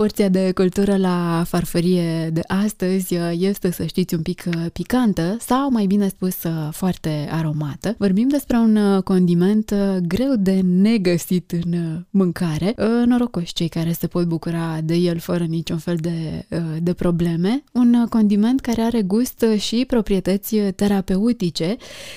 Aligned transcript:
Porția 0.00 0.28
de 0.28 0.52
cultură 0.52 0.96
la 0.96 1.44
farfărie 1.46 2.30
de 2.32 2.40
astăzi 2.46 3.14
uh, 3.14 3.30
este, 3.38 3.70
să 3.70 3.84
știți, 3.84 4.14
un 4.14 4.22
pic 4.22 4.44
uh, 4.46 4.66
picantă 4.72 5.36
sau, 5.40 5.70
mai 5.70 5.86
bine 5.86 6.08
spus, 6.08 6.42
uh, 6.42 6.68
foarte 6.70 7.28
aromată. 7.30 7.94
Vorbim 7.98 8.28
despre 8.28 8.56
un 8.56 9.00
condiment 9.00 9.74
greu 10.06 10.34
de 10.38 10.60
negăsit 10.64 11.52
în 11.52 12.02
mâncare. 12.10 12.74
Norocoși 13.04 13.52
cei 13.52 13.68
care 13.68 13.92
se 13.92 14.06
pot 14.06 14.24
bucura 14.24 14.78
de 14.84 14.94
el 14.94 15.18
fără 15.18 15.44
niciun 15.44 15.78
fel 15.78 15.96
de, 15.96 16.46
de 16.82 16.92
probleme. 16.92 17.64
Un 17.72 18.06
condiment 18.08 18.60
care 18.60 18.82
are 18.82 19.02
gust 19.02 19.44
și 19.58 19.84
proprietăți 19.86 20.56
terapeutice, 20.56 21.76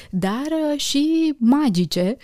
dar 0.09 0.47
și 0.75 1.33
magice, 1.37 2.17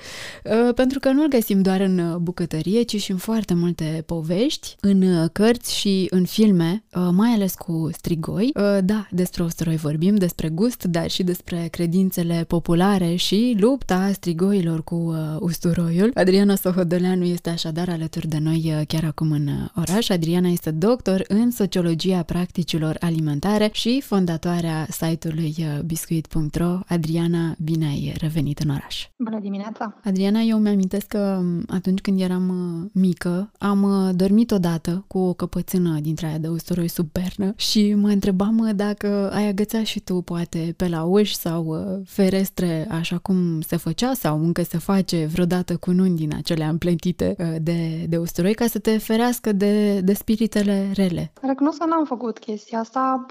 pentru 0.76 1.00
că 1.00 1.12
nu-l 1.12 1.28
găsim 1.28 1.62
doar 1.62 1.80
în 1.80 2.18
bucătărie, 2.22 2.82
ci 2.82 3.02
și 3.02 3.12
în 3.12 3.18
foarte 3.18 3.54
multe 3.54 4.04
povești, 4.06 4.76
în 4.80 5.28
cărți 5.32 5.49
cărți 5.50 5.76
și 5.76 6.08
în 6.10 6.26
filme, 6.26 6.84
uh, 6.94 7.10
mai 7.12 7.30
ales 7.30 7.54
cu 7.54 7.90
strigoi. 7.92 8.52
Uh, 8.56 8.78
da, 8.84 9.08
despre 9.12 9.44
usturoi 9.44 9.76
vorbim, 9.76 10.16
despre 10.16 10.50
gust, 10.50 10.84
dar 10.84 11.10
și 11.10 11.24
despre 11.24 11.68
credințele 11.72 12.46
populare 12.48 13.16
și 13.16 13.58
lupta 13.60 14.12
strigoilor 14.12 14.84
cu 14.84 14.96
uh, 14.96 15.16
usturoiul. 15.40 16.12
Adriana 16.14 16.56
Sohodoleanu 16.56 17.24
este 17.24 17.50
așadar 17.50 17.90
alături 17.90 18.28
de 18.28 18.38
noi 18.38 18.84
chiar 18.88 19.04
acum 19.04 19.32
în 19.32 19.50
oraș. 19.76 20.10
Adriana 20.10 20.48
este 20.48 20.72
doctor 20.72 21.24
în 21.28 21.52
sociologia 21.52 22.24
practicilor 22.24 22.98
alimentare 23.00 23.70
și 23.72 24.02
fondatoarea 24.06 24.88
site-ului 24.90 25.56
biscuit.ro. 25.86 26.80
Adriana, 26.88 27.56
bine 27.64 27.86
ai 27.86 28.14
revenit 28.20 28.60
în 28.60 28.70
oraș! 28.70 29.08
Bună 29.18 29.40
dimineața! 29.40 30.00
Adriana, 30.04 30.40
eu 30.40 30.58
mi-amintesc 30.58 31.06
că 31.06 31.38
um, 31.40 31.64
atunci 31.68 32.02
când 32.02 32.22
eram 32.22 32.46
mică, 32.94 33.52
am 33.58 34.12
dormit 34.16 34.52
odată 34.52 35.04
cu 35.08 35.18
o 35.18 35.34
căpățână 35.40 36.00
dintre 36.00 36.28
aia 36.28 36.38
de 36.38 36.48
usturoi 36.48 36.88
sub 36.88 37.08
pernă 37.12 37.54
și 37.56 37.94
mă 37.94 38.08
întrebam 38.08 38.72
dacă 38.76 39.32
ai 39.34 39.48
agățat 39.48 39.86
și 39.86 40.00
tu 40.00 40.22
poate 40.22 40.74
pe 40.78 40.88
la 40.88 41.04
uși 41.04 41.36
sau 41.36 41.66
uh, 41.66 42.02
ferestre 42.06 42.88
așa 42.90 43.18
cum 43.18 43.62
se 43.62 43.78
făcea 43.78 44.14
sau 44.14 44.44
încă 44.44 44.64
se 44.64 44.78
face 44.78 45.26
vreodată 45.26 45.78
cu 45.78 45.92
nuni 45.92 46.16
din 46.16 46.34
acelea 46.36 46.70
împlentite 46.70 47.36
uh, 47.38 47.56
de, 47.62 48.06
de 48.10 48.18
usturoi 48.18 48.54
ca 48.54 48.68
să 48.68 48.80
te 48.80 48.98
ferească 48.98 49.52
de, 49.52 50.00
de 50.00 50.14
spiritele 50.14 50.92
rele. 50.94 51.32
Recunosc 51.42 51.78
că 51.78 51.86
n-am 51.86 52.06
făcut 52.06 52.40
chestia 52.40 52.80
asta. 52.80 53.26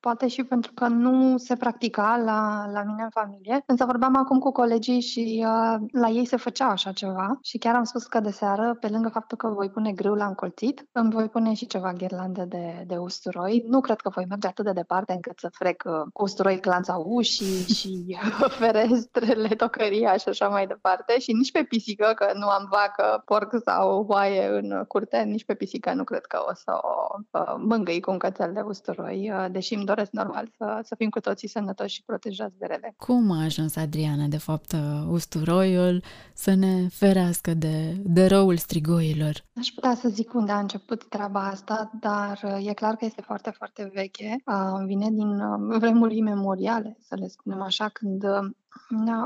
Poate 0.00 0.28
și 0.28 0.44
pentru 0.44 0.72
că 0.74 0.86
nu 0.86 1.38
se 1.38 1.56
practica 1.56 2.16
la, 2.24 2.70
la 2.72 2.82
mine 2.82 3.02
în 3.02 3.10
familie. 3.10 3.62
Însă 3.66 3.84
vorbeam 3.84 4.16
acum 4.16 4.38
cu 4.38 4.52
colegii 4.52 5.00
și 5.00 5.44
uh, 5.46 5.80
la 5.92 6.08
ei 6.08 6.24
se 6.24 6.36
făcea 6.36 6.66
așa 6.66 6.92
ceva 6.92 7.38
și 7.42 7.58
chiar 7.58 7.74
am 7.74 7.84
spus 7.84 8.06
că 8.06 8.20
de 8.20 8.30
seară, 8.30 8.76
pe 8.80 8.88
lângă 8.88 9.08
faptul 9.08 9.36
că 9.36 9.48
voi 9.48 9.70
pune 9.70 9.92
grâu 9.92 10.14
la 10.14 10.26
încolțit, 10.26 10.86
îmi 10.92 11.10
voi 11.10 11.28
pune 11.28 11.54
și 11.54 11.66
ceva 11.66 11.92
ghirlande 11.92 12.44
de, 12.44 12.84
de 12.86 12.96
usturoi. 12.96 13.64
Nu 13.66 13.80
cred 13.80 14.00
că 14.00 14.08
voi 14.08 14.24
merge 14.28 14.46
atât 14.46 14.64
de 14.64 14.72
departe 14.72 15.12
încât 15.12 15.38
să 15.38 15.48
frec 15.52 15.82
uh, 15.86 15.92
cu 16.12 16.22
usturoi 16.22 16.60
clanța 16.60 16.96
ușii 16.96 17.66
și 17.78 18.18
ferestrele, 18.48 19.48
tocăria 19.48 20.16
și 20.16 20.28
așa 20.28 20.48
mai 20.48 20.66
departe. 20.66 21.18
Și 21.18 21.32
nici 21.32 21.52
pe 21.52 21.62
pisică, 21.62 22.12
că 22.14 22.30
nu 22.34 22.48
am 22.48 22.68
vacă, 22.70 23.22
porc 23.24 23.52
sau 23.64 24.04
oaie 24.08 24.48
în 24.48 24.84
curte, 24.88 25.18
nici 25.18 25.44
pe 25.44 25.54
pisică 25.54 25.92
nu 25.94 26.04
cred 26.04 26.24
că 26.26 26.44
o 26.48 26.54
să 26.54 26.78
o 26.80 27.16
uh, 27.30 27.54
mângâi 27.56 28.00
cu 28.00 28.10
un 28.10 28.18
cățel 28.18 28.52
de 28.52 28.60
usturoi, 28.60 29.32
uh, 29.34 29.46
deși 29.50 29.74
îmi 29.74 29.86
doresc 29.90 30.10
normal 30.10 30.46
să, 30.56 30.66
să 30.88 30.94
fim 30.94 31.10
cu 31.10 31.20
toții 31.20 31.48
sănătoși 31.48 31.94
și 31.94 32.02
protejați 32.10 32.58
de 32.58 32.66
rele. 32.66 32.94
Cum 32.96 33.30
a 33.30 33.42
ajuns 33.44 33.76
Adriana, 33.76 34.26
de 34.26 34.38
fapt, 34.48 34.72
uh, 34.72 34.80
usturoiul 35.18 36.02
să 36.34 36.54
ne 36.54 36.88
ferească 36.88 37.54
de, 37.54 37.76
de 38.16 38.26
răul 38.26 38.56
strigoilor? 38.56 39.34
Aș 39.60 39.68
putea 39.68 39.94
să 39.94 40.08
zic 40.08 40.34
unde 40.34 40.52
a 40.52 40.58
început 40.58 41.08
treaba 41.08 41.40
asta, 41.54 41.90
dar 42.00 42.40
uh, 42.44 42.66
e 42.68 42.72
clar 42.72 42.94
că 42.96 43.04
este 43.04 43.22
foarte, 43.22 43.50
foarte 43.50 43.90
veche. 43.94 44.42
Vine 44.86 45.08
din 45.10 45.30
vremuri 45.78 46.16
imemoriale, 46.16 46.96
să 47.00 47.14
le 47.18 47.28
spunem 47.28 47.60
așa, 47.62 47.88
când 47.88 48.20
da, 48.20 48.50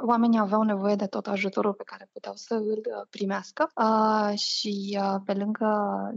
oamenii 0.03 0.39
aveau 0.39 0.63
nevoie 0.63 0.95
de 0.95 1.07
tot 1.07 1.27
ajutorul 1.27 1.73
pe 1.73 1.83
care 1.87 2.09
puteau 2.13 2.35
să 2.37 2.55
îl 2.55 2.63
uh, 2.63 3.07
primească 3.11 3.71
uh, 3.77 4.39
și 4.39 4.99
uh, 5.01 5.21
pe 5.25 5.33
lângă 5.33 5.71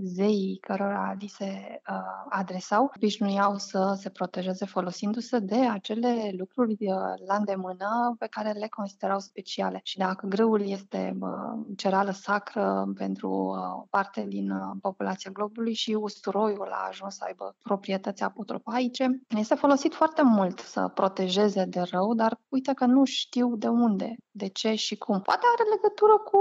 zeii 0.03 0.57
cărora 0.61 1.15
li 1.19 1.27
se 1.27 1.81
uh, 1.89 1.95
adresau, 2.29 2.91
obișnuiau 2.95 3.57
să 3.57 3.97
se 3.99 4.09
protejeze 4.09 4.65
folosindu-se 4.65 5.39
de 5.39 5.67
acele 5.67 6.33
lucruri 6.37 6.71
uh, 6.79 7.27
la 7.27 7.35
îndemână 7.35 8.15
pe 8.19 8.27
care 8.27 8.51
le 8.51 8.67
considerau 8.67 9.19
speciale. 9.19 9.79
Și 9.83 9.97
dacă 9.97 10.27
grâul 10.27 10.69
este 10.69 11.17
uh, 11.19 11.29
cerală 11.77 12.11
sacră 12.11 12.91
pentru 12.95 13.29
uh, 13.29 13.87
parte 13.89 14.25
din 14.27 14.51
uh, 14.51 14.77
populația 14.81 15.31
globului 15.31 15.73
și 15.73 15.91
usturoiul 15.91 16.69
a 16.71 16.87
ajuns 16.87 17.15
să 17.15 17.23
aibă 17.27 17.55
proprietăți 17.61 18.23
apotropaice, 18.23 19.21
este 19.27 19.55
folosit 19.55 19.93
foarte 19.93 20.21
mult 20.21 20.59
să 20.59 20.91
protejeze 20.93 21.65
de 21.65 21.81
rău, 21.91 22.13
dar 22.13 22.39
uite 22.49 22.73
că 22.73 22.85
nu 22.85 23.03
știu 23.15 23.55
de 23.57 23.67
unde, 23.67 24.15
de 24.37 24.47
ce 24.47 24.73
și 24.73 24.95
cum. 24.95 25.21
Poate 25.21 25.45
are 25.53 25.69
legătură 25.75 26.17
cu 26.29 26.39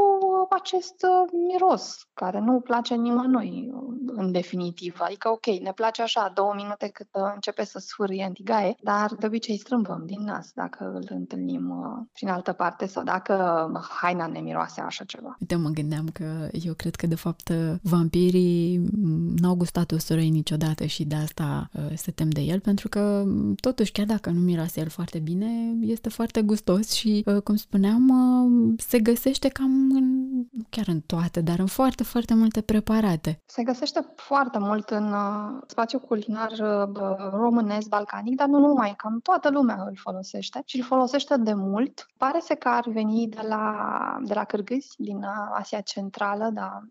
acest 0.50 0.94
uh, 1.02 1.40
miros, 1.48 2.08
care 2.14 2.40
nu 2.40 2.60
place 2.60 2.94
nimănui 2.94 3.72
în 4.06 4.32
definitiv. 4.32 4.96
Adică, 4.98 5.28
ok, 5.28 5.46
ne 5.46 5.72
place 5.72 6.02
așa, 6.02 6.32
două 6.34 6.52
minute 6.56 6.88
cât 6.88 7.08
uh, 7.12 7.22
începe 7.34 7.64
să 7.64 7.78
sfârie 7.78 8.24
în 8.24 8.32
tigaie, 8.32 8.76
dar 8.82 9.14
de 9.18 9.26
obicei 9.26 9.58
strâmbăm 9.58 10.02
din 10.06 10.22
nas 10.24 10.50
dacă 10.54 10.92
îl 10.94 11.06
întâlnim 11.08 11.70
uh, 11.70 12.06
prin 12.12 12.28
altă 12.28 12.52
parte 12.52 12.86
sau 12.86 13.02
dacă 13.02 13.34
haina 14.00 14.26
ne 14.26 14.40
miroase 14.40 14.80
așa 14.80 15.04
ceva. 15.04 15.36
Uite, 15.40 15.54
mă 15.54 15.68
gândeam 15.68 16.08
că 16.12 16.48
eu 16.52 16.74
cred 16.74 16.94
că, 16.94 17.06
de 17.06 17.14
fapt, 17.14 17.50
vampirii 17.82 18.88
n-au 19.36 19.54
gustat 19.54 19.90
usturoi 19.90 20.28
niciodată 20.28 20.84
și 20.84 21.04
de 21.04 21.14
asta 21.14 21.70
se 21.94 22.10
tem 22.10 22.28
de 22.28 22.40
el, 22.40 22.60
pentru 22.60 22.88
că, 22.88 23.24
totuși, 23.60 23.92
chiar 23.92 24.06
dacă 24.06 24.30
nu 24.30 24.40
miroase 24.40 24.80
el 24.80 24.88
foarte 24.88 25.18
bine, 25.18 25.46
este 25.80 26.08
foarte 26.08 26.42
gustos 26.42 26.62
gustos 26.64 26.92
și, 26.92 27.22
uh, 27.26 27.42
cum 27.42 27.56
spuneam, 27.84 28.08
uh, 28.08 28.74
se 28.76 28.98
găsește 28.98 29.48
cam 29.48 29.90
în, 29.90 30.28
chiar 30.70 30.84
în 30.88 31.00
toate, 31.00 31.40
dar 31.40 31.58
în 31.58 31.66
foarte, 31.66 32.02
foarte 32.02 32.34
multe 32.34 32.60
preparate. 32.60 33.42
Se 33.46 33.62
găsește 33.62 34.12
foarte 34.16 34.58
mult 34.58 34.90
în 34.90 35.12
uh, 35.12 35.62
spațiul 35.66 36.00
culinar 36.00 36.52
românesc, 37.30 37.88
balcanic, 37.88 38.36
dar 38.36 38.48
nu 38.48 38.58
numai, 38.58 38.94
cam 38.96 39.20
toată 39.22 39.50
lumea 39.50 39.84
îl 39.86 39.96
folosește 39.96 40.62
și 40.64 40.76
îl 40.76 40.84
folosește 40.84 41.36
de 41.36 41.54
mult. 41.54 42.06
Pare 42.16 42.40
să 42.40 42.54
că 42.54 42.68
ar 42.68 42.88
veni 42.88 43.28
de 43.28 43.46
la, 43.48 43.74
de 44.22 44.34
la 44.34 44.44
cârgâzi 44.44 44.94
din 44.96 45.24
Asia 45.52 45.80
Centrală, 45.80 46.50
dar 46.52 46.82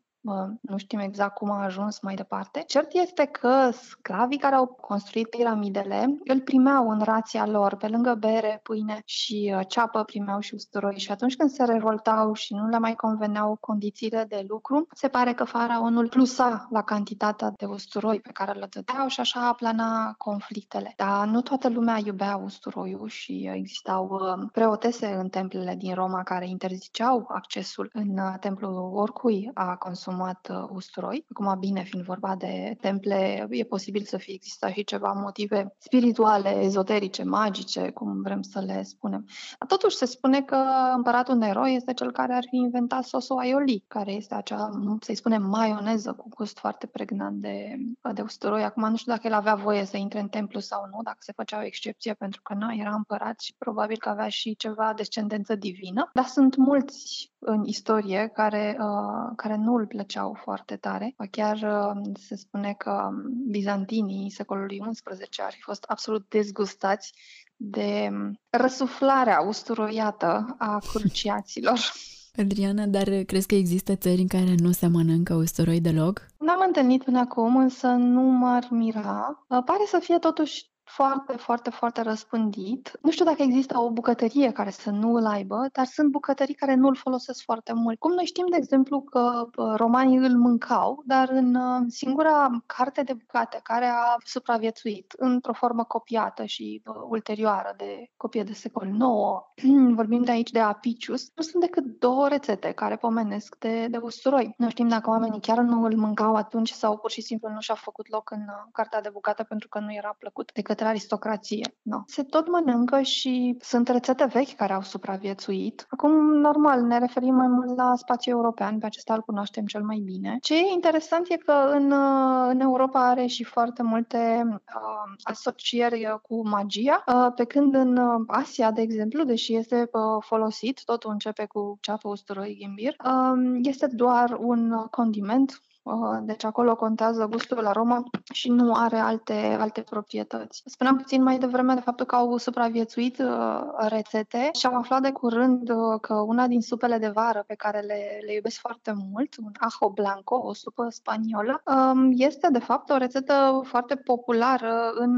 nu 0.61 0.77
știm 0.77 0.99
exact 0.99 1.33
cum 1.33 1.51
a 1.51 1.63
ajuns 1.63 1.99
mai 1.99 2.15
departe. 2.15 2.63
Cert 2.67 2.93
este 2.93 3.25
că 3.25 3.69
sclavii 3.71 4.37
care 4.37 4.55
au 4.55 4.65
construit 4.65 5.29
piramidele 5.29 6.17
îl 6.23 6.41
primeau 6.41 6.89
în 6.89 7.01
rația 7.01 7.45
lor, 7.45 7.75
pe 7.75 7.87
lângă 7.87 8.15
bere, 8.19 8.59
pâine 8.63 9.01
și 9.05 9.53
uh, 9.55 9.67
ceapă 9.67 10.03
primeau 10.03 10.39
și 10.39 10.53
usturoi 10.53 10.99
și 10.99 11.11
atunci 11.11 11.35
când 11.35 11.49
se 11.49 11.63
revoltau 11.63 12.33
și 12.33 12.53
nu 12.53 12.67
le 12.67 12.77
mai 12.77 12.95
conveneau 12.95 13.57
condițiile 13.59 14.25
de 14.27 14.45
lucru, 14.47 14.87
se 14.91 15.07
pare 15.07 15.33
că 15.33 15.43
faraonul 15.43 16.07
plusa 16.07 16.67
la 16.71 16.81
cantitatea 16.81 17.53
de 17.57 17.65
usturoi 17.65 18.19
pe 18.19 18.31
care 18.31 18.51
le 18.51 18.67
dădeau 18.69 19.07
și 19.07 19.19
așa 19.19 19.47
aplana 19.47 20.13
conflictele. 20.17 20.93
Dar 20.95 21.27
nu 21.27 21.41
toată 21.41 21.69
lumea 21.69 21.97
iubea 22.05 22.35
usturoiul 22.35 23.07
și 23.07 23.49
existau 23.53 24.09
uh, 24.11 24.49
preotese 24.51 25.07
în 25.07 25.29
templele 25.29 25.75
din 25.75 25.93
Roma 25.93 26.23
care 26.23 26.49
interziceau 26.49 27.25
accesul 27.27 27.89
în 27.93 28.17
uh, 28.17 28.33
templul 28.39 28.91
oricui 28.93 29.51
a 29.53 29.75
consumului 29.75 30.11
consumat 30.13 30.49
uh, 30.49 30.69
usturoi. 30.75 31.25
Acum, 31.29 31.59
bine, 31.59 31.83
fiind 31.83 32.05
vorba 32.05 32.35
de 32.35 32.77
temple, 32.81 33.47
e 33.49 33.63
posibil 33.63 34.03
să 34.03 34.17
fie 34.17 34.33
existat 34.33 34.71
și 34.71 34.83
ceva 34.83 35.11
motive 35.11 35.75
spirituale, 35.77 36.49
ezoterice, 36.49 37.23
magice, 37.23 37.89
cum 37.89 38.21
vrem 38.21 38.41
să 38.41 38.59
le 38.59 38.83
spunem. 38.83 39.25
Dar 39.59 39.67
totuși 39.67 39.95
se 39.95 40.05
spune 40.05 40.41
că 40.41 40.65
împăratul 40.95 41.35
Nero 41.35 41.67
este 41.67 41.93
cel 41.93 42.11
care 42.11 42.33
ar 42.33 42.43
fi 42.49 42.55
inventat 42.55 43.03
sosul 43.03 43.37
aioli, 43.37 43.83
care 43.87 44.11
este 44.11 44.35
acea, 44.35 44.69
să-i 44.99 45.15
spunem, 45.15 45.43
maioneză 45.43 46.13
cu 46.13 46.29
gust 46.29 46.57
foarte 46.57 46.87
pregnant 46.87 47.41
de, 47.41 47.75
de 48.13 48.21
usturoi. 48.21 48.63
Acum 48.63 48.89
nu 48.89 48.95
știu 48.95 49.11
dacă 49.11 49.27
el 49.27 49.33
avea 49.33 49.55
voie 49.55 49.85
să 49.85 49.97
intre 49.97 50.19
în 50.19 50.27
templu 50.27 50.59
sau 50.59 50.87
nu, 50.91 50.99
dacă 51.03 51.17
se 51.19 51.31
făcea 51.35 51.59
o 51.59 51.65
excepție 51.65 52.13
pentru 52.13 52.41
că 52.41 52.53
nu 52.53 52.75
era 52.75 52.93
împărat 52.93 53.39
și 53.39 53.55
probabil 53.57 53.97
că 53.97 54.09
avea 54.09 54.27
și 54.27 54.55
ceva 54.55 54.93
descendență 54.95 55.55
divină. 55.55 56.09
Dar 56.13 56.25
sunt 56.25 56.55
mulți 56.55 57.31
în 57.45 57.63
istorie 57.65 58.31
care, 58.33 58.77
uh, 58.79 59.33
care 59.35 59.55
nu 59.55 59.73
îl 59.73 59.85
plăceau 60.03 60.37
foarte 60.43 60.75
tare. 60.75 61.15
Chiar 61.31 61.55
uh, 61.55 62.01
se 62.19 62.35
spune 62.35 62.75
că 62.77 63.09
bizantinii 63.49 64.31
secolului 64.31 64.79
XI 64.79 65.41
ar 65.41 65.51
fi 65.51 65.61
fost 65.61 65.83
absolut 65.83 66.29
dezgustați 66.29 67.13
de 67.55 68.09
um, 68.11 68.39
răsuflarea 68.49 69.39
usturoiată 69.47 70.55
a 70.57 70.77
cruciaților. 70.93 71.79
Adriana, 72.41 72.85
dar 72.85 73.09
crezi 73.25 73.47
că 73.47 73.55
există 73.55 73.95
țări 73.95 74.21
în 74.21 74.27
care 74.27 74.55
nu 74.57 74.71
se 74.71 74.87
mănâncă 74.87 75.33
usturoi 75.33 75.81
deloc? 75.81 76.27
N-am 76.39 76.63
întâlnit 76.65 77.03
până 77.03 77.19
acum, 77.19 77.57
însă 77.57 77.87
nu 77.87 78.21
m-ar 78.21 78.67
mira. 78.69 79.45
Uh, 79.49 79.63
pare 79.65 79.83
să 79.87 79.99
fie 80.01 80.17
totuși 80.17 80.72
foarte, 80.83 81.33
foarte, 81.37 81.69
foarte 81.69 82.01
răspândit. 82.01 82.97
Nu 83.01 83.11
știu 83.11 83.25
dacă 83.25 83.41
există 83.41 83.79
o 83.79 83.91
bucătărie 83.91 84.51
care 84.51 84.69
să 84.69 84.89
nu 84.89 85.13
îl 85.13 85.25
aibă, 85.25 85.67
dar 85.71 85.85
sunt 85.85 86.11
bucătării 86.11 86.53
care 86.53 86.75
nu 86.75 86.87
îl 86.87 86.95
folosesc 86.95 87.43
foarte 87.43 87.73
mult. 87.73 87.99
Cum 87.99 88.13
noi 88.13 88.25
știm, 88.25 88.45
de 88.49 88.57
exemplu, 88.57 89.01
că 89.01 89.49
romanii 89.75 90.17
îl 90.17 90.37
mâncau, 90.37 91.03
dar 91.05 91.29
în 91.29 91.55
uh, 91.55 91.81
singura 91.87 92.49
carte 92.65 93.01
de 93.03 93.13
bucate 93.13 93.59
care 93.63 93.85
a 93.85 94.15
supraviețuit 94.25 95.13
într-o 95.17 95.53
formă 95.53 95.83
copiată 95.83 96.45
și 96.45 96.81
uh, 96.85 96.95
ulterioară 97.09 97.73
de 97.77 98.11
copie 98.17 98.43
de 98.43 98.53
secol 98.53 98.87
9, 98.87 99.43
vorbim 99.95 100.23
de 100.23 100.31
aici 100.31 100.51
de 100.51 100.59
apicius, 100.59 101.31
nu 101.35 101.43
sunt 101.43 101.63
decât 101.63 101.99
două 101.99 102.27
rețete 102.27 102.71
care 102.71 102.95
pomenesc 102.95 103.55
de, 103.59 103.87
de 103.87 103.97
usturoi. 103.97 104.53
Nu 104.57 104.69
știm 104.69 104.87
dacă 104.87 105.09
oamenii 105.09 105.41
chiar 105.41 105.57
nu 105.57 105.83
îl 105.83 105.95
mâncau 105.95 106.35
atunci 106.35 106.71
sau 106.71 106.97
pur 106.97 107.11
și 107.11 107.21
simplu 107.21 107.49
nu 107.49 107.59
și-a 107.59 107.75
făcut 107.75 108.09
loc 108.09 108.31
în 108.31 108.41
uh, 108.41 108.69
cartea 108.71 109.01
de 109.01 109.09
bucate 109.09 109.43
pentru 109.43 109.67
că 109.67 109.79
nu 109.79 109.93
era 109.93 110.15
plăcut 110.19 110.51
de 110.53 110.61
către 110.73 110.87
aristocrație. 110.87 111.75
No. 111.81 112.01
Se 112.05 112.23
tot 112.23 112.47
mănâncă 112.49 113.01
și 113.01 113.57
sunt 113.59 113.87
rețete 113.87 114.25
vechi 114.25 114.55
care 114.55 114.73
au 114.73 114.81
supraviețuit. 114.81 115.85
Acum, 115.89 116.11
normal, 116.37 116.81
ne 116.81 116.99
referim 116.99 117.35
mai 117.35 117.47
mult 117.47 117.77
la 117.77 117.93
spațiul 117.95 118.35
european, 118.35 118.79
pe 118.79 118.85
acesta 118.85 119.13
îl 119.13 119.21
cunoaștem 119.21 119.65
cel 119.65 119.83
mai 119.83 120.01
bine. 120.05 120.37
Ce 120.41 120.55
e 120.55 120.71
interesant 120.73 121.29
e 121.29 121.35
că 121.37 121.69
în, 121.71 121.91
uh, 121.91 122.47
în 122.49 122.59
Europa 122.59 123.09
are 123.09 123.25
și 123.25 123.43
foarte 123.43 123.83
multe 123.83 124.43
uh, 124.49 125.13
asocieri 125.23 126.19
cu 126.21 126.47
magia, 126.47 127.03
uh, 127.07 127.31
pe 127.35 127.43
când 127.43 127.75
în 127.75 127.97
uh, 127.97 128.23
Asia, 128.27 128.71
de 128.71 128.81
exemplu, 128.81 129.23
deși 129.23 129.55
este 129.55 129.75
uh, 129.75 130.01
folosit, 130.19 130.83
totul 130.83 131.11
începe 131.11 131.45
cu 131.45 131.77
ceapă, 131.81 132.09
usturoi, 132.09 132.57
ghimbir, 132.59 132.95
uh, 133.05 133.59
este 133.61 133.87
doar 133.87 134.37
un 134.39 134.87
condiment 134.89 135.51
Uh, 135.51 135.72
deci 136.21 136.43
acolo 136.43 136.75
contează 136.75 137.27
gustul, 137.29 137.65
aroma 137.65 138.03
și 138.33 138.49
nu 138.49 138.73
are 138.73 138.97
alte, 138.97 139.57
alte 139.59 139.81
proprietăți. 139.81 140.63
Spuneam 140.65 140.97
puțin 140.97 141.23
mai 141.23 141.37
devreme 141.37 141.73
de 141.73 141.79
faptul 141.79 142.05
că 142.05 142.15
au 142.15 142.37
supraviețuit 142.37 143.19
uh, 143.19 143.61
rețete 143.77 144.49
și 144.59 144.65
am 144.65 144.75
aflat 144.75 145.01
de 145.01 145.11
curând 145.11 145.69
uh, 145.69 145.99
că 146.01 146.13
una 146.13 146.47
din 146.47 146.61
supele 146.61 146.97
de 146.97 147.07
vară 147.07 147.43
pe 147.47 147.53
care 147.53 147.79
le, 147.79 148.19
le 148.25 148.33
iubesc 148.33 148.59
foarte 148.59 148.93
mult, 149.11 149.37
un 149.37 149.51
ajo 149.59 149.89
blanco, 149.93 150.35
o 150.35 150.53
supă 150.53 150.87
spaniolă, 150.89 151.61
um, 151.65 152.11
este 152.15 152.47
de 152.51 152.59
fapt 152.59 152.89
o 152.89 152.97
rețetă 152.97 153.61
foarte 153.63 153.95
populară 153.95 154.91
în 154.95 155.13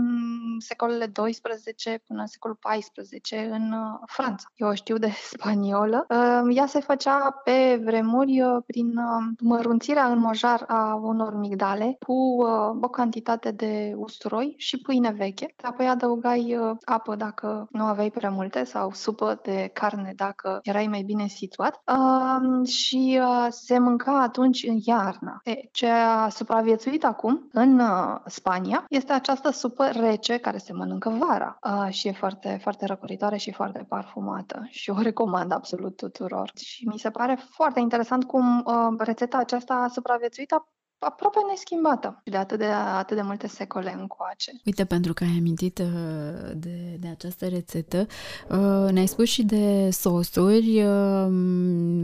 secolele 0.59 1.06
12 1.06 2.03
până 2.07 2.21
în 2.21 2.27
secolul 2.27 2.57
14 2.62 3.50
în 3.51 3.73
Franța. 4.06 4.47
Eu 4.56 4.67
o 4.67 4.73
știu 4.73 4.97
de 4.97 5.12
spaniolă. 5.33 6.06
Um, 6.09 6.50
ea 6.57 6.65
se 6.65 6.79
făcea 6.79 7.41
pe 7.44 7.81
vremuri 7.83 8.41
prin 8.65 8.94
mărunțirea 9.39 10.06
în 10.06 10.19
mojar 10.19 10.54
necesar 10.55 10.77
a 10.77 10.95
unor 10.95 11.35
migdale 11.37 11.97
cu 12.05 12.13
uh, 12.13 12.77
o 12.81 12.87
cantitate 12.87 13.51
de 13.51 13.93
usturoi 13.95 14.53
și 14.57 14.77
pâine 14.77 15.11
veche. 15.11 15.53
Apoi 15.61 15.87
adăugai 15.87 16.57
uh, 16.57 16.75
apă 16.85 17.15
dacă 17.15 17.67
nu 17.71 17.83
aveai 17.83 18.11
prea 18.11 18.29
multe 18.29 18.63
sau 18.63 18.91
supă 18.91 19.39
de 19.43 19.69
carne 19.73 20.13
dacă 20.15 20.59
erai 20.63 20.87
mai 20.87 21.01
bine 21.01 21.27
situat 21.27 21.81
uh, 21.87 22.67
și 22.67 23.19
uh, 23.21 23.47
se 23.49 23.79
mânca 23.79 24.21
atunci 24.21 24.65
în 24.67 24.77
iarnă. 24.85 25.41
E, 25.43 25.53
ce 25.71 25.87
a 25.87 26.29
supraviețuit 26.29 27.05
acum 27.05 27.49
în 27.51 27.79
uh, 27.79 28.19
Spania 28.25 28.85
este 28.89 29.13
această 29.13 29.49
supă 29.49 29.85
rece 29.85 30.37
care 30.37 30.57
se 30.57 30.73
mănâncă 30.73 31.09
vara 31.09 31.59
uh, 31.63 31.93
și 31.93 32.07
e 32.07 32.11
foarte, 32.11 32.59
foarte 32.61 32.85
răcoritoare 32.85 33.37
și 33.37 33.51
foarte 33.51 33.85
parfumată 33.89 34.67
și 34.69 34.89
o 34.89 35.01
recomand 35.01 35.51
absolut 35.51 35.95
tuturor. 35.95 36.51
Și 36.55 36.87
mi 36.87 36.99
se 36.99 37.09
pare 37.09 37.37
foarte 37.49 37.79
interesant 37.79 38.23
cum 38.23 38.63
uh, 38.65 38.73
rețeta 38.97 39.37
aceasta 39.37 39.73
a 39.73 39.87
supraviețuit 39.87 40.44
gratuită 40.45 40.69
aproape 41.00 41.39
neschimbată 41.50 42.21
de 42.24 42.38
atât 42.38 42.57
de, 42.57 42.65
atât 42.65 43.15
de 43.15 43.21
multe 43.21 43.47
secole 43.47 43.95
încoace. 44.00 44.51
Uite, 44.65 44.86
pentru 44.86 45.13
că 45.13 45.24
ai 45.24 45.36
amintit 45.38 45.80
uh, 45.80 46.51
de, 46.56 46.97
de 47.00 47.07
această 47.07 47.47
rețetă, 47.47 48.07
uh, 48.50 48.92
ne-ai 48.92 49.07
spus 49.07 49.30
și 49.30 49.44
de 49.44 49.89
sosuri. 49.92 50.83
Uh, 50.83 51.27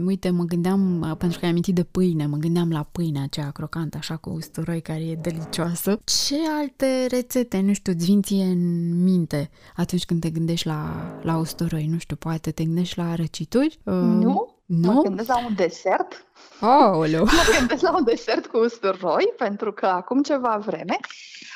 uite, 0.06 0.30
mă 0.30 0.44
gândeam, 0.44 1.14
pentru 1.18 1.38
că 1.38 1.44
ai 1.44 1.50
amintit 1.50 1.74
de 1.74 1.84
pâine, 1.84 2.26
mă 2.26 2.36
gândeam 2.36 2.70
la 2.70 2.82
pâinea 2.92 3.22
aceea 3.22 3.50
crocantă, 3.50 3.96
așa 3.96 4.16
cu 4.16 4.30
usturoi, 4.30 4.80
care 4.80 5.00
e 5.00 5.14
delicioasă. 5.14 5.98
Ce 6.04 6.36
alte 6.58 7.06
rețete, 7.08 7.60
nu 7.60 7.72
știu, 7.72 7.92
îți 7.92 8.04
vin 8.04 8.22
ție 8.22 8.44
în 8.44 9.02
minte 9.02 9.50
atunci 9.76 10.04
când 10.04 10.20
te 10.20 10.30
gândești 10.30 10.66
la, 10.66 11.12
la 11.22 11.36
usturoi? 11.38 11.86
Nu 11.86 11.98
știu, 11.98 12.16
poate 12.16 12.50
te 12.50 12.64
gândești 12.64 12.98
la 12.98 13.14
răcituri? 13.14 13.78
Nu, 13.84 14.61
nu? 14.80 14.92
Mă 14.92 15.02
gândesc 15.02 15.28
la 15.28 15.44
un 15.46 15.54
desert. 15.54 16.26
Aoleu! 16.60 17.24
Mă 17.24 17.56
gândesc 17.58 17.82
la 17.82 17.96
un 17.96 18.04
desert 18.04 18.46
cu 18.46 18.58
usturoi, 18.58 19.32
pentru 19.36 19.72
că 19.72 19.86
acum 19.86 20.22
ceva 20.22 20.56
vreme 20.56 20.96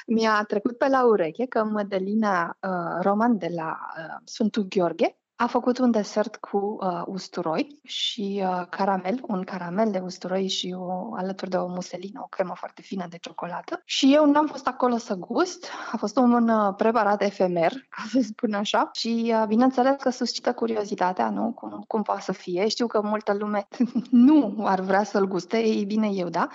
mi-a 0.07 0.45
trecut 0.49 0.79
pe 0.79 0.89
la 0.89 1.05
ureche 1.05 1.47
că 1.47 1.65
Mădălina 1.65 2.57
uh, 2.61 3.03
Roman 3.03 3.39
de 3.39 3.49
la 3.55 3.79
uh, 3.97 4.21
Sfântul 4.25 4.67
Gheorghe 4.69 5.19
a 5.37 5.47
făcut 5.47 5.79
un 5.79 5.91
desert 5.91 6.37
cu 6.37 6.79
uh, 6.81 7.03
usturoi 7.06 7.81
și 7.83 8.43
uh, 8.44 8.67
caramel, 8.71 9.21
un 9.27 9.43
caramel 9.43 9.91
de 9.91 9.99
usturoi 9.99 10.49
și 10.49 10.75
o, 10.79 11.15
alături 11.15 11.50
de 11.50 11.56
o 11.56 11.67
muselină, 11.67 12.21
o 12.23 12.27
cremă 12.27 12.53
foarte 12.56 12.83
fină 12.83 13.06
de 13.11 13.19
ciocolată. 13.21 13.83
Și 13.85 14.15
eu 14.15 14.31
n-am 14.31 14.47
fost 14.47 14.67
acolo 14.67 14.97
să 14.97 15.15
gust, 15.15 15.67
a 15.93 15.97
fost 15.97 16.17
un 16.17 16.49
uh, 16.49 16.75
preparat 16.77 17.23
efemer, 17.23 17.73
ca 17.88 18.03
să 18.09 18.21
spun 18.23 18.53
așa, 18.53 18.91
și 18.93 19.35
uh, 19.35 19.44
bineînțeles 19.47 19.94
că 20.00 20.11
suscită 20.11 20.53
curiozitatea, 20.53 21.31
nu? 21.31 21.53
Cum, 21.53 21.85
cum 21.87 22.03
poate 22.03 22.21
să 22.21 22.32
fie. 22.32 22.69
Știu 22.69 22.87
că 22.87 23.00
multă 23.03 23.35
lume 23.39 23.69
nu 24.11 24.56
ar 24.65 24.81
vrea 24.81 25.03
să-l 25.03 25.27
guste, 25.27 25.59
ei 25.59 25.85
bine 25.85 26.09
eu, 26.12 26.29
da. 26.29 26.49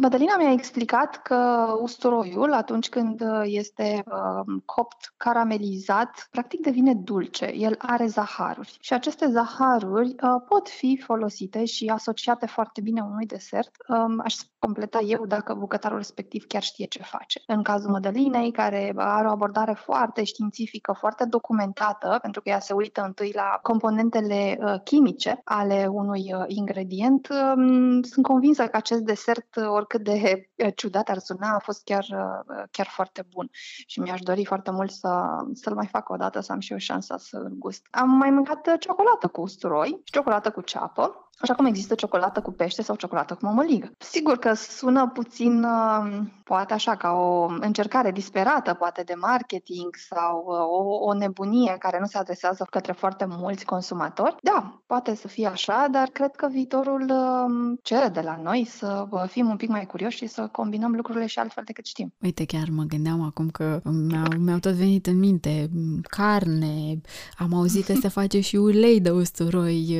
Madalina 0.00 0.36
mi-a 0.36 0.52
explicat 0.52 1.22
că 1.22 1.66
usturoiul, 1.80 2.52
atunci 2.52 2.88
când 2.88 3.20
uh, 3.20 3.42
este 3.44 4.04
uh, 4.06 4.54
copt, 4.64 5.12
caramelizat, 5.16 6.28
practic 6.30 6.60
devine 6.60 6.94
dulce. 6.94 7.44
El 7.44 7.74
are 7.78 8.10
zaharuri. 8.12 8.76
Și 8.80 8.92
aceste 8.92 9.26
zaharuri 9.26 10.08
uh, 10.08 10.42
pot 10.48 10.68
fi 10.68 11.00
folosite 11.04 11.64
și 11.64 11.86
asociate 11.86 12.46
foarte 12.46 12.80
bine 12.80 13.00
unui 13.00 13.26
desert. 13.26 13.70
Um, 13.88 14.20
aș 14.24 14.34
completa 14.58 15.00
eu 15.00 15.26
dacă 15.26 15.54
bucătarul 15.54 15.96
respectiv 15.96 16.44
chiar 16.46 16.62
știe 16.62 16.86
ce 16.86 17.02
face. 17.02 17.40
În 17.46 17.62
cazul 17.62 17.90
Mădălinei, 17.90 18.50
care 18.52 18.92
are 18.96 19.26
o 19.26 19.30
abordare 19.30 19.72
foarte 19.72 20.24
științifică, 20.24 20.96
foarte 20.98 21.24
documentată, 21.24 22.18
pentru 22.22 22.40
că 22.40 22.48
ea 22.48 22.60
se 22.60 22.72
uită 22.72 23.02
întâi 23.02 23.32
la 23.34 23.58
componentele 23.62 24.58
uh, 24.60 24.74
chimice 24.84 25.40
ale 25.44 25.86
unui 25.90 26.34
uh, 26.34 26.44
ingredient, 26.46 27.28
um, 27.28 28.02
sunt 28.02 28.24
convinsă 28.24 28.66
că 28.66 28.76
acest 28.76 29.00
desert, 29.00 29.56
uh, 29.56 29.66
oricât 29.68 30.04
de 30.04 30.50
uh, 30.56 30.72
ciudat 30.76 31.08
ar 31.08 31.18
suna, 31.18 31.54
a 31.54 31.58
fost 31.58 31.84
chiar, 31.84 32.06
uh, 32.10 32.62
chiar 32.70 32.86
foarte 32.86 33.26
bun. 33.34 33.48
Și 33.86 34.00
mi-aș 34.00 34.20
dori 34.20 34.44
foarte 34.44 34.70
mult 34.70 34.90
să, 34.90 35.24
să-l 35.52 35.74
mai 35.74 35.86
fac 35.86 36.08
o 36.08 36.16
dată, 36.16 36.40
să 36.40 36.52
am 36.52 36.60
și 36.60 36.72
eu 36.72 36.78
șansa 36.78 37.16
să-l 37.18 37.52
gust. 37.58 37.86
Am 38.02 38.10
mai 38.10 38.30
mâncat 38.30 38.76
ciocolată 38.78 39.28
cu 39.28 39.40
usturoi 39.40 39.88
și 39.88 40.12
ciocolată 40.12 40.50
cu 40.50 40.60
ceapă. 40.60 41.21
Așa 41.38 41.54
cum 41.54 41.66
există 41.66 41.94
ciocolată 41.94 42.40
cu 42.40 42.52
pește 42.52 42.82
sau 42.82 42.96
ciocolată 42.96 43.34
cu 43.34 43.46
mămăligă. 43.46 43.92
Sigur 43.98 44.38
că 44.38 44.52
sună 44.54 45.10
puțin, 45.14 45.62
uh, 45.62 46.20
poate 46.44 46.72
așa, 46.72 46.96
ca 46.96 47.10
o 47.10 47.46
încercare 47.60 48.10
disperată, 48.10 48.74
poate 48.74 49.02
de 49.02 49.14
marketing 49.20 49.94
sau 50.08 50.44
uh, 50.46 50.56
o, 50.56 51.04
o 51.04 51.14
nebunie 51.14 51.76
care 51.78 51.98
nu 52.00 52.06
se 52.06 52.18
adresează 52.18 52.66
către 52.70 52.92
foarte 52.92 53.26
mulți 53.28 53.64
consumatori. 53.64 54.36
Da, 54.42 54.82
poate 54.86 55.14
să 55.14 55.28
fie 55.28 55.46
așa, 55.46 55.86
dar 55.90 56.08
cred 56.08 56.30
că 56.36 56.48
viitorul 56.50 57.02
uh, 57.02 57.78
cere 57.82 58.08
de 58.08 58.20
la 58.20 58.40
noi 58.42 58.66
să 58.68 59.06
fim 59.26 59.48
un 59.48 59.56
pic 59.56 59.68
mai 59.68 59.86
curioși 59.86 60.16
și 60.16 60.26
să 60.26 60.48
combinăm 60.52 60.92
lucrurile 60.94 61.26
și 61.26 61.38
altfel 61.38 61.62
decât 61.66 61.86
știm. 61.86 62.14
Uite, 62.22 62.44
chiar 62.44 62.68
mă 62.70 62.82
gândeam 62.82 63.22
acum 63.22 63.50
că 63.50 63.80
mi-au, 63.84 64.26
mi-au 64.38 64.58
tot 64.58 64.72
venit 64.72 65.06
în 65.06 65.18
minte 65.18 65.70
carne, 66.02 67.00
am 67.38 67.54
auzit 67.54 67.84
că 67.84 67.92
se 67.92 68.08
face 68.08 68.40
și 68.40 68.56
ulei 68.56 69.00
de 69.00 69.10
usturoi, 69.10 69.98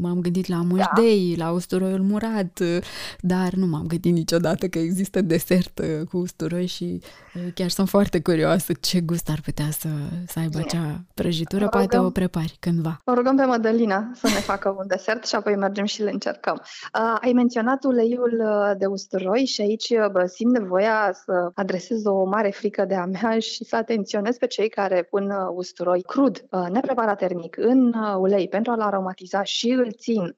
m-am 0.00 0.20
gândit 0.20 0.46
la 0.46 0.61
mușdei, 0.62 1.34
da. 1.36 1.44
la 1.44 1.52
usturoiul 1.52 2.00
murat, 2.00 2.60
dar 3.20 3.52
nu 3.52 3.66
m-am 3.66 3.86
gândit 3.86 4.12
niciodată 4.12 4.68
că 4.68 4.78
există 4.78 5.20
desert 5.20 5.78
uh, 5.78 6.06
cu 6.10 6.16
usturoi 6.16 6.66
și 6.66 7.00
uh, 7.34 7.52
chiar 7.54 7.68
sunt 7.68 7.88
foarte 7.88 8.20
curioasă 8.20 8.72
ce 8.80 9.00
gust 9.00 9.28
ar 9.28 9.40
putea 9.44 9.70
să, 9.70 9.88
să 10.26 10.38
aibă 10.38 10.58
Bine. 10.58 10.64
acea 10.64 11.00
prăjitură. 11.14 11.64
Rugăm, 11.64 11.80
Poate 11.80 11.98
o 11.98 12.10
prepari 12.10 12.56
cândva. 12.60 13.00
O 13.04 13.14
rugăm 13.14 13.36
pe 13.36 13.44
Mădălina 13.44 14.10
să 14.14 14.26
ne 14.26 14.40
facă 14.40 14.74
un 14.78 14.86
desert 14.86 15.26
și 15.26 15.34
apoi 15.34 15.56
mergem 15.56 15.84
și 15.84 16.02
le 16.02 16.10
încercăm. 16.10 16.62
Uh, 17.00 17.16
ai 17.20 17.32
menționat 17.32 17.84
uleiul 17.84 18.42
uh, 18.44 18.78
de 18.78 18.86
usturoi 18.86 19.44
și 19.44 19.60
aici 19.60 19.88
bă, 20.12 20.26
simt 20.26 20.58
nevoia 20.58 21.10
să 21.24 21.50
adresez 21.54 22.04
o 22.04 22.24
mare 22.24 22.50
frică 22.50 22.84
de 22.84 22.94
a 22.94 23.04
mea 23.04 23.38
și 23.50 23.64
să 23.64 23.76
atenționez 23.76 24.36
pe 24.36 24.46
cei 24.46 24.68
care 24.68 25.02
pun 25.02 25.32
usturoi 25.54 26.02
crud, 26.02 26.44
uh, 26.50 26.66
nepreparat 26.70 27.18
termic, 27.18 27.56
în 27.56 27.86
uh, 27.86 28.14
ulei 28.18 28.48
pentru 28.48 28.72
a-l 28.72 28.80
aromatiza 28.80 29.42
și 29.42 29.70
îl 29.70 29.92
țin 29.92 30.20
uh, 30.20 30.34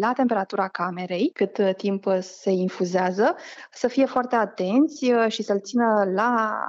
la 0.00 0.12
temperatura 0.12 0.68
camerei, 0.68 1.30
cât 1.34 1.76
timp 1.76 2.04
se 2.20 2.50
infuzează, 2.50 3.34
să 3.72 3.88
fie 3.88 4.04
foarte 4.04 4.36
atenți 4.36 5.10
și 5.28 5.42
să-l 5.42 5.60
țină 5.60 6.04
la, 6.14 6.60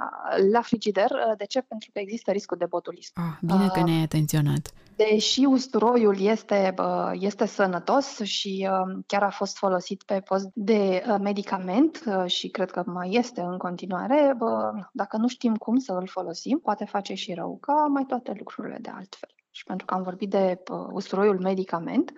la 0.52 0.60
frigider. 0.60 1.10
De 1.36 1.44
ce? 1.44 1.60
Pentru 1.60 1.90
că 1.92 1.98
există 1.98 2.30
riscul 2.30 2.56
de 2.56 2.66
botulism. 2.68 3.12
Ah, 3.14 3.38
bine 3.40 3.68
că 3.72 3.82
ne-ai 3.82 4.02
atenționat. 4.02 4.72
Deși 4.96 5.44
usturoiul 5.44 6.20
este, 6.20 6.74
este 7.12 7.46
sănătos 7.46 8.18
și 8.20 8.68
chiar 9.06 9.22
a 9.22 9.30
fost 9.30 9.56
folosit 9.56 10.02
pe 10.02 10.20
post 10.24 10.48
de 10.54 11.02
medicament 11.20 12.04
și 12.26 12.48
cred 12.48 12.70
că 12.70 12.82
mai 12.86 13.08
este 13.12 13.40
în 13.40 13.56
continuare, 13.56 14.36
dacă 14.92 15.16
nu 15.16 15.28
știm 15.28 15.56
cum 15.56 15.78
să 15.78 15.92
îl 15.92 16.06
folosim, 16.06 16.58
poate 16.58 16.84
face 16.84 17.14
și 17.14 17.34
rău, 17.34 17.58
ca 17.60 17.72
mai 17.72 18.04
toate 18.04 18.32
lucrurile 18.38 18.78
de 18.80 18.90
altfel. 18.94 19.28
Și 19.58 19.64
pentru 19.64 19.86
că 19.86 19.94
am 19.94 20.02
vorbit 20.02 20.30
de 20.30 20.62
uh, 20.70 20.86
usturoiul 20.90 21.38
medicament, 21.38 22.10
uh, 22.10 22.14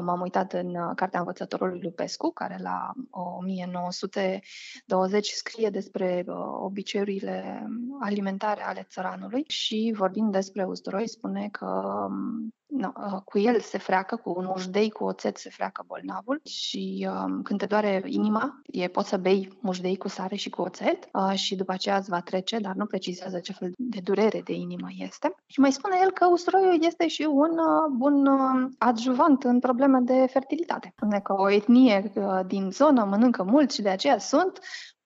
m-am 0.00 0.20
uitat 0.20 0.52
în 0.52 0.68
uh, 0.68 0.90
Cartea 0.94 1.18
Învățătorului 1.18 1.80
Lupescu, 1.82 2.32
care 2.32 2.58
la 2.62 2.92
1920 3.10 5.28
scrie 5.28 5.70
despre 5.70 6.24
uh, 6.26 6.34
obiceiurile 6.60 7.66
alimentare 8.00 8.62
ale 8.62 8.86
țăranului 8.90 9.44
și 9.46 9.94
vorbind 9.96 10.32
despre 10.32 10.64
usturoi 10.64 11.08
spune 11.08 11.48
că 11.52 11.66
um, 12.08 12.54
No, 12.66 12.92
uh, 12.96 13.20
cu 13.24 13.38
el 13.38 13.60
se 13.60 13.78
freacă, 13.78 14.16
cu 14.16 14.34
un 14.36 14.44
mușdei 14.44 14.90
cu 14.90 15.04
oțet 15.04 15.36
se 15.36 15.50
freacă 15.50 15.84
bolnavul 15.86 16.40
și 16.44 17.08
um, 17.10 17.42
când 17.42 17.58
te 17.58 17.66
doare 17.66 18.02
inima, 18.06 18.60
e, 18.66 18.88
poți 18.88 19.08
să 19.08 19.16
bei 19.16 19.58
mușdei 19.60 19.96
cu 19.96 20.08
sare 20.08 20.36
și 20.36 20.50
cu 20.50 20.62
oțet 20.62 21.08
uh, 21.12 21.32
și 21.34 21.54
după 21.54 21.72
aceea 21.72 21.96
îți 21.96 22.10
va 22.10 22.20
trece, 22.20 22.58
dar 22.58 22.74
nu 22.74 22.86
precizează 22.86 23.38
ce 23.38 23.52
fel 23.52 23.72
de 23.76 24.00
durere 24.00 24.40
de 24.40 24.52
inimă 24.52 24.86
este. 24.96 25.34
Și 25.46 25.60
mai 25.60 25.72
spune 25.72 25.96
el 26.02 26.10
că 26.10 26.26
usturoiul 26.56 26.84
este 26.84 27.08
și 27.08 27.22
un 27.22 27.50
uh, 27.50 27.90
bun 27.96 28.26
uh, 28.26 28.70
adjuvant 28.78 29.44
în 29.44 29.58
probleme 29.58 29.98
de 29.98 30.26
fertilitate. 30.30 30.92
Spune 30.96 31.20
că 31.20 31.34
o 31.38 31.50
etnie 31.50 32.12
uh, 32.14 32.40
din 32.46 32.70
zonă 32.70 33.04
mănâncă 33.04 33.42
mult 33.42 33.72
și 33.72 33.82
de 33.82 33.88
aceea 33.88 34.18
sunt 34.18 34.58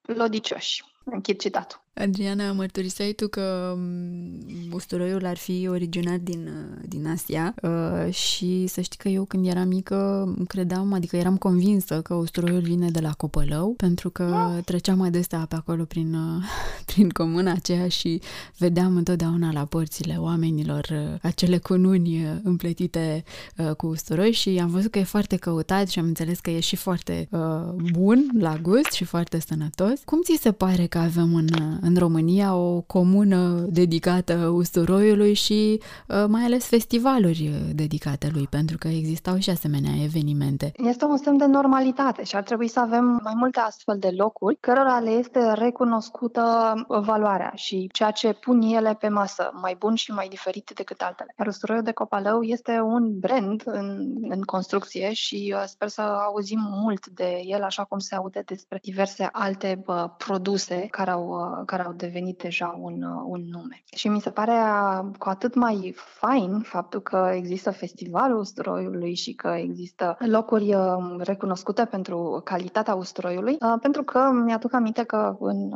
lodicioși. 0.03 0.85
Închid 1.05 1.39
citatul. 1.39 1.83
Adriana, 1.95 2.53
mărturiseai 2.53 3.13
tu 3.13 3.29
că 3.29 3.75
mm, 3.77 4.73
usturoiul 4.73 5.27
ar 5.27 5.37
fi 5.37 5.67
originat 5.69 6.21
din, 6.21 6.47
uh, 6.47 6.85
din 6.89 7.07
Asia 7.07 7.55
uh, 7.63 8.15
și 8.15 8.67
să 8.67 8.81
știi 8.81 8.99
că 8.99 9.09
eu 9.09 9.25
când 9.25 9.47
eram 9.47 9.69
mică 9.69 10.29
credeam, 10.49 10.93
adică 10.93 11.17
eram 11.17 11.37
convinsă 11.37 12.01
că 12.03 12.15
usturoiul 12.15 12.61
vine 12.61 12.91
de 12.91 13.01
la 13.01 13.13
Copălău 13.13 13.75
pentru 13.77 14.11
că 14.11 14.25
da. 14.25 14.61
treceam 14.65 15.01
adesea 15.01 15.47
pe 15.49 15.55
acolo 15.55 15.85
prin, 15.85 16.15
uh, 16.15 16.43
prin 16.93 17.09
comuna 17.09 17.53
aceea 17.53 17.89
și 17.89 18.21
vedeam 18.59 18.97
întotdeauna 18.97 19.53
la 19.53 19.65
porțile 19.65 20.17
oamenilor 20.19 20.89
uh, 20.93 21.19
acele 21.23 21.59
cununi 21.59 22.25
uh, 22.25 22.31
împletite 22.43 23.25
uh, 23.57 23.75
cu 23.75 23.87
usturoi 23.87 24.33
și 24.33 24.59
am 24.63 24.69
văzut 24.69 24.91
că 24.91 24.99
e 24.99 25.03
foarte 25.05 25.37
căutat 25.37 25.89
și 25.89 25.99
am 25.99 26.05
înțeles 26.05 26.41
că 26.41 26.51
e 26.51 26.61
și 26.61 26.77
foarte 26.77 27.29
uh, 27.31 27.41
bun 27.93 28.31
la 28.39 28.57
gust 28.63 28.93
și 28.93 29.05
foarte 29.05 29.41
sănătos. 29.41 30.01
Cum 30.05 30.21
ți 30.23 30.39
se 30.41 30.53
pare 30.53 30.87
că 30.87 30.99
avem 30.99 31.35
în 31.35 31.79
în 31.83 31.97
România 31.99 32.55
o 32.55 32.81
comună 32.81 33.67
dedicată 33.69 34.35
usturoiului 34.35 35.35
și 35.35 35.81
uh, 36.09 36.25
mai 36.29 36.43
ales 36.43 36.67
festivaluri 36.67 37.51
dedicate 37.75 38.31
lui, 38.33 38.47
pentru 38.51 38.77
că 38.79 38.89
existau 38.89 39.39
și 39.39 39.51
asemenea 39.51 39.93
evenimente. 40.03 40.73
Este 40.77 41.05
un 41.05 41.17
semn 41.17 41.37
de 41.37 41.47
normalitate 41.47 42.25
și 42.25 42.37
ar 42.37 42.43
trebui 42.43 42.69
să 42.69 42.81
avem 42.81 43.21
mai 43.25 43.35
multe 43.37 43.61
astfel 43.61 43.97
de 43.99 44.11
locuri 44.17 44.57
cărora 44.61 44.99
le 44.99 45.11
este 45.11 45.53
recunoscută 45.53 46.75
valoarea 46.89 47.53
și 47.55 47.89
ceea 47.93 48.11
ce 48.11 48.33
pun 48.33 48.61
ele 48.63 48.95
pe 48.95 49.09
masă, 49.09 49.51
mai 49.53 49.77
bun 49.79 49.95
și 49.95 50.11
mai 50.13 50.29
diferit 50.29 50.71
decât 50.75 51.01
altele. 51.01 51.35
Iar 51.39 51.47
usturoiul 51.47 51.85
de 51.85 51.93
copalău 51.93 52.43
este 52.43 52.81
un 52.81 53.19
brand 53.19 53.63
în, 53.65 54.17
în 54.29 54.43
construcție 54.43 55.13
și 55.13 55.55
uh, 55.57 55.63
sper 55.67 55.89
să 55.89 56.01
auzim 56.01 56.59
mult 56.61 57.07
de 57.07 57.41
el, 57.45 57.63
așa 57.63 57.85
cum 57.85 57.99
se 57.99 58.15
aude 58.15 58.43
despre 58.47 58.79
diverse 58.83 59.29
alte 59.33 59.83
bă, 59.85 60.11
produse 60.17 60.87
care 60.91 61.11
au, 61.11 61.29
uh, 61.29 61.63
care 61.71 61.85
au 61.85 61.93
devenit 61.93 62.39
deja 62.39 62.79
un, 62.81 63.03
uh, 63.03 63.23
un 63.27 63.41
nume. 63.51 63.83
Și 63.95 64.09
mi 64.09 64.21
se 64.21 64.31
pare 64.31 64.53
uh, 64.53 65.17
cu 65.19 65.29
atât 65.29 65.55
mai 65.55 65.95
fain 65.97 66.61
faptul 66.61 67.01
că 67.01 67.31
există 67.35 67.71
festivalul 67.71 68.39
usturoiului 68.39 69.15
și 69.15 69.33
că 69.33 69.49
există 69.49 70.17
locuri 70.19 70.75
uh, 70.75 71.17
recunoscute 71.19 71.85
pentru 71.85 72.41
calitatea 72.45 72.95
usturoiului, 72.95 73.57
pentru 73.81 74.03
că 74.03 74.31
mi-aduc 74.45 74.73
aminte 74.75 75.03
că 75.03 75.37
în 75.41 75.71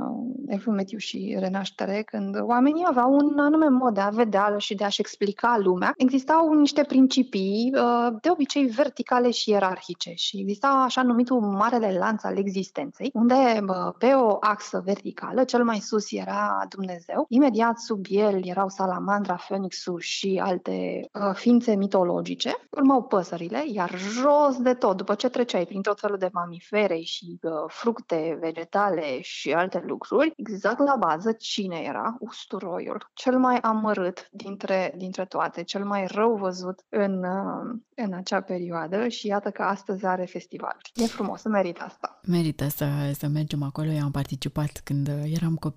Efumetiu 0.46 0.98
și 0.98 1.36
Renaștere, 1.38 2.02
când 2.02 2.40
oamenii 2.40 2.84
aveau 2.86 3.12
un 3.12 3.38
anume 3.38 3.68
mod 3.68 3.94
de 3.94 4.00
a 4.00 4.08
vedea 4.08 4.54
și 4.58 4.74
de 4.74 4.84
a-și 4.84 5.00
explica 5.00 5.58
lumea, 5.62 5.92
existau 5.96 6.52
niște 6.52 6.82
principii 6.82 7.72
de 8.20 8.30
obicei 8.30 8.66
verticale 8.66 9.30
și 9.30 9.50
ierarhice 9.50 10.12
și 10.14 10.40
exista 10.40 10.68
așa 10.68 11.02
numitul 11.02 11.40
marele 11.40 11.96
lanț 11.98 12.24
al 12.24 12.38
existenței, 12.38 13.10
unde 13.12 13.64
pe 13.98 14.12
o 14.14 14.36
axă 14.40 14.82
verticală, 14.84 15.44
cel 15.44 15.64
mai 15.64 15.80
sus 15.84 16.12
era 16.12 16.64
Dumnezeu. 16.68 17.26
Imediat 17.28 17.78
sub 17.78 18.04
el 18.08 18.46
erau 18.46 18.68
salamandra, 18.68 19.36
fenixul 19.36 20.00
și 20.00 20.40
alte 20.42 21.08
uh, 21.12 21.34
ființe 21.34 21.74
mitologice. 21.74 22.52
Urmau 22.70 23.02
păsările, 23.02 23.64
iar 23.66 23.98
jos 23.98 24.56
de 24.56 24.74
tot, 24.74 24.96
după 24.96 25.14
ce 25.14 25.28
treceai 25.28 25.66
prin 25.66 25.82
tot 25.82 26.00
felul 26.00 26.18
de 26.18 26.28
mamifere 26.32 27.00
și 27.00 27.38
uh, 27.42 27.52
fructe, 27.66 28.38
vegetale 28.40 29.20
și 29.20 29.52
alte 29.52 29.84
lucruri, 29.86 30.32
exact 30.36 30.78
la 30.78 30.96
bază 30.96 31.32
cine 31.32 31.76
era? 31.76 32.16
Usturoiul. 32.18 33.10
Cel 33.12 33.38
mai 33.38 33.58
amărât 33.58 34.28
dintre, 34.30 34.94
dintre 34.96 35.24
toate, 35.24 35.62
cel 35.62 35.84
mai 35.84 36.06
rău 36.06 36.36
văzut 36.36 36.84
în, 36.88 37.24
uh, 37.24 37.78
în 37.94 38.12
acea 38.12 38.40
perioadă 38.40 39.08
și 39.08 39.26
iată 39.26 39.50
că 39.50 39.62
astăzi 39.62 40.06
are 40.06 40.24
festival. 40.24 40.76
E 40.94 41.06
frumos, 41.06 41.42
merită 41.44 41.82
asta. 41.82 42.20
Merită 42.26 42.68
să, 42.68 42.86
să 43.12 43.26
mergem 43.26 43.62
acolo. 43.62 43.90
Eu 43.90 44.04
am 44.04 44.10
participat 44.10 44.80
când 44.84 45.08
eram 45.08 45.54
copil 45.54 45.73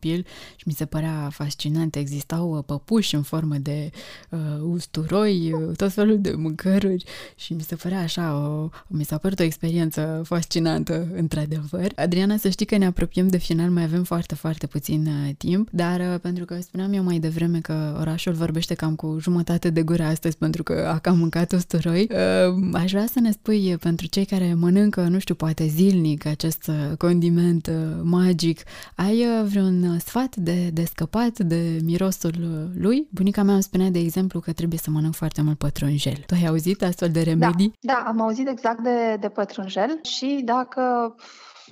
și 0.55 0.63
mi 0.65 0.73
se 0.73 0.85
părea 0.85 1.29
fascinant. 1.31 1.95
Existau 1.95 2.57
uh, 2.57 2.63
păpuși 2.65 3.15
în 3.15 3.21
formă 3.21 3.55
de 3.55 3.89
uh, 4.29 4.39
usturoi, 4.61 5.53
uh, 5.53 5.75
tot 5.75 5.91
felul 5.91 6.21
de 6.21 6.31
mâncăruri 6.31 7.03
și 7.35 7.53
mi 7.53 7.61
se 7.61 7.75
părea 7.75 7.99
așa, 7.99 8.35
o, 8.35 8.69
mi 8.87 9.03
s-a 9.03 9.17
părut 9.17 9.39
o 9.39 9.43
experiență 9.43 10.21
fascinantă, 10.25 11.07
într-adevăr. 11.15 11.91
Adriana, 11.95 12.37
să 12.37 12.49
știi 12.49 12.65
că 12.65 12.77
ne 12.77 12.85
apropiem 12.85 13.27
de 13.27 13.37
final, 13.37 13.69
mai 13.69 13.83
avem 13.83 14.03
foarte, 14.03 14.35
foarte 14.35 14.67
puțin 14.67 15.05
uh, 15.05 15.33
timp, 15.37 15.69
dar 15.71 15.99
uh, 15.99 16.19
pentru 16.21 16.45
că 16.45 16.59
spuneam 16.61 16.93
eu 16.93 17.03
mai 17.03 17.19
devreme 17.19 17.59
că 17.59 17.95
orașul 17.99 18.33
vorbește 18.33 18.73
cam 18.73 18.95
cu 18.95 19.17
jumătate 19.19 19.69
de 19.69 19.83
gură 19.83 20.03
astăzi 20.03 20.37
pentru 20.37 20.63
că 20.63 20.91
a 20.93 20.99
cam 20.99 21.17
mâncat 21.17 21.51
usturoi, 21.51 22.07
uh, 22.11 22.69
aș 22.73 22.91
vrea 22.91 23.05
să 23.05 23.19
ne 23.19 23.31
spui 23.31 23.73
uh, 23.73 23.79
pentru 23.79 24.07
cei 24.07 24.25
care 24.25 24.53
mănâncă, 24.53 25.01
nu 25.01 25.19
știu, 25.19 25.35
poate 25.35 25.67
zilnic 25.67 26.25
acest 26.25 26.71
condiment 26.97 27.67
uh, 27.67 27.99
magic, 28.03 28.61
ai 28.95 29.19
uh, 29.19 29.45
vreun 29.87 29.99
sfat 29.99 30.35
de, 30.35 30.69
de 30.73 30.85
scăpat 30.85 31.37
de 31.39 31.79
mirosul 31.83 32.33
lui? 32.75 33.07
Bunica 33.11 33.43
mea 33.43 33.53
îmi 33.53 33.63
spunea, 33.63 33.89
de 33.89 33.99
exemplu, 33.99 34.39
că 34.39 34.53
trebuie 34.53 34.79
să 34.79 34.89
mănânc 34.89 35.15
foarte 35.15 35.41
mult 35.41 35.57
pătrunjel. 35.57 36.23
Tu 36.25 36.33
ai 36.33 36.45
auzit 36.45 36.83
astfel 36.83 37.09
de 37.09 37.21
remedii? 37.21 37.73
Da, 37.79 37.93
da 37.93 38.09
am 38.09 38.21
auzit 38.21 38.47
exact 38.47 38.79
de, 38.79 39.17
de 39.19 39.29
pătrunjel 39.29 39.99
și 40.03 40.41
dacă 40.45 41.15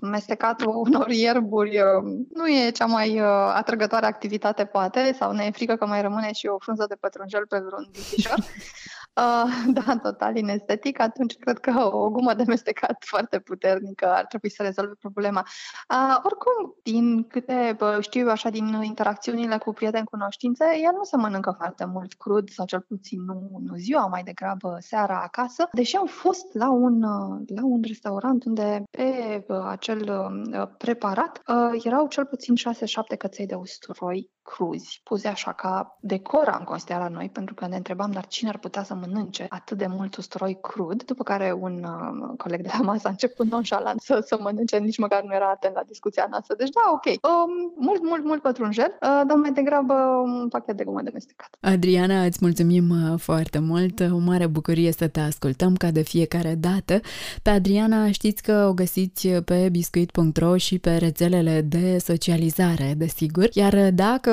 mestecatul 0.01 0.73
unor 0.75 1.09
ierburi 1.09 1.79
uh, 1.79 2.25
nu 2.33 2.47
e 2.47 2.71
cea 2.71 2.85
mai 2.85 3.19
uh, 3.19 3.27
atrăgătoare 3.53 4.05
activitate, 4.05 4.65
poate, 4.65 5.15
sau 5.19 5.31
ne 5.31 5.45
e 5.45 5.51
frică 5.51 5.75
că 5.75 5.85
mai 5.85 6.01
rămâne 6.01 6.31
și 6.33 6.47
o 6.47 6.57
frunză 6.59 6.85
de 6.87 6.95
pătrunjel 6.95 7.45
pe 7.49 7.57
vreun 7.57 7.87
dizișor. 7.95 8.39
Uh, 9.15 9.49
da, 9.77 9.97
total 9.97 10.35
inestetic, 10.35 10.99
atunci 10.99 11.35
cred 11.35 11.59
că 11.59 11.89
o 11.91 12.09
gumă 12.09 12.33
de 12.33 12.43
mestecat 12.47 13.03
foarte 13.11 13.39
puternică 13.39 14.13
ar 14.13 14.25
trebui 14.25 14.49
să 14.49 14.63
rezolve 14.63 14.93
problema. 14.99 15.45
Uh, 15.89 16.19
oricum, 16.23 16.75
din 16.83 17.27
câte 17.27 17.77
știu 17.99 18.29
așa 18.29 18.49
din 18.49 18.81
interacțiunile 18.81 19.57
cu 19.57 19.73
prieteni 19.73 20.05
cunoștințe, 20.05 20.65
el 20.83 20.91
nu 20.97 21.03
se 21.03 21.17
mănâncă 21.17 21.55
foarte 21.57 21.85
mult 21.85 22.13
crud, 22.13 22.49
sau 22.49 22.65
cel 22.65 22.85
puțin 22.87 23.23
nu, 23.23 23.59
nu 23.63 23.75
ziua, 23.75 24.07
mai 24.07 24.23
degrabă 24.23 24.77
seara 24.79 25.21
acasă, 25.21 25.67
deși 25.71 25.95
am 25.95 26.05
fost 26.05 26.53
la 26.53 26.71
un, 26.71 26.99
la 27.45 27.63
un 27.63 27.81
restaurant 27.87 28.43
unde 28.43 28.83
pe 28.91 29.45
acel 29.67 30.09
uh, 30.09 30.67
preparat 30.77 31.41
uh, 31.47 31.83
erau 31.83 32.07
cel 32.07 32.25
puțin 32.25 32.55
6-7 32.55 33.17
căței 33.17 33.45
de 33.45 33.55
usturoi 33.55 34.33
cruzi, 34.45 35.01
puse 35.03 35.27
așa 35.27 35.53
ca 35.53 35.97
decor 36.01 36.47
am 36.47 36.63
considerat 36.63 37.11
noi, 37.11 37.29
pentru 37.29 37.53
că 37.53 37.67
ne 37.67 37.75
întrebam, 37.75 38.11
dar 38.11 38.25
cine 38.27 38.49
ar 38.49 38.57
putea 38.57 38.83
să 38.83 38.93
mănânce 39.05 39.45
atât 39.49 39.77
de 39.77 39.87
mult 39.89 40.15
usturoi 40.15 40.57
crud, 40.61 41.03
după 41.03 41.23
care 41.23 41.57
un 41.59 41.83
uh, 41.83 42.33
coleg 42.37 42.61
de 42.61 42.69
la 42.77 42.83
masă 42.83 43.07
a 43.07 43.09
început 43.09 43.51
nonșalant 43.51 44.01
să, 44.01 44.23
să 44.25 44.37
mănânce, 44.41 44.77
nici 44.77 44.97
măcar 44.97 45.23
nu 45.23 45.33
era 45.33 45.49
atent 45.49 45.73
la 45.73 45.81
discuția 45.87 46.27
noastră. 46.29 46.55
Deci 46.57 46.69
da, 46.69 46.81
ok, 46.91 47.05
um, 47.05 47.73
mult, 47.77 48.03
mult, 48.03 48.23
mult 48.23 48.41
pătrunjel, 48.41 48.97
uh, 49.01 49.21
dar 49.27 49.37
mai 49.37 49.51
degrabă 49.51 49.93
un 50.23 50.47
pachet 50.47 50.77
de 50.77 50.83
gumă 50.83 51.01
de 51.01 51.09
mestecat. 51.13 51.49
Adriana, 51.59 52.23
îți 52.23 52.37
mulțumim 52.41 52.89
uh, 52.89 53.19
foarte 53.19 53.59
mult, 53.59 53.99
o 53.99 54.17
mare 54.17 54.47
bucurie 54.47 54.91
să 54.91 55.07
te 55.07 55.19
ascultăm 55.19 55.75
ca 55.75 55.91
de 55.91 56.01
fiecare 56.01 56.55
dată. 56.55 56.99
Pe 57.41 57.49
Adriana 57.49 58.11
știți 58.11 58.43
că 58.43 58.65
o 58.69 58.73
găsiți 58.73 59.27
pe 59.27 59.69
biscuit.ro 59.71 60.57
și 60.57 60.79
pe 60.79 60.95
rețelele 60.95 61.61
de 61.61 61.97
socializare, 61.97 62.93
desigur, 62.97 63.47
iar 63.53 63.91
dacă 63.91 64.31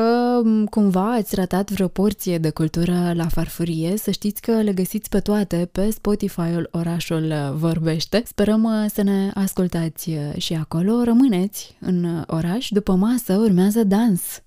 cumva 0.71 1.13
ați 1.13 1.35
ratat 1.35 1.71
vreo 1.71 1.89
porție 1.89 2.39
de 2.39 2.51
cultură 2.51 3.13
la 3.15 3.27
farfurie, 3.29 3.97
să 3.97 4.11
știți 4.11 4.43
că 4.43 4.62
le 4.63 4.73
găsiți 4.73 5.09
pe 5.09 5.21
toate 5.21 5.69
pe 5.73 5.91
Spotify-ul 5.91 6.69
Orașul 6.71 7.55
Vorbește. 7.57 8.23
Sperăm 8.27 8.87
să 8.95 9.03
ne 9.03 9.31
ascultați 9.35 10.11
și 10.37 10.55
acolo. 10.55 11.03
Rămâneți 11.03 11.77
în 11.81 12.25
oraș. 12.27 12.69
După 12.69 12.95
masă 12.95 13.37
urmează 13.37 13.85
dans. 13.85 14.41